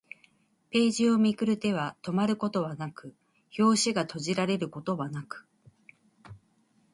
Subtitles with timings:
[0.71, 3.13] ページをめくる手は止まることはなく、
[3.59, 5.47] 表紙が閉じられることはなく